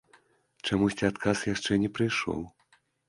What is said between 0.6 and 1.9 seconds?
Чамусьці адказ яшчэ не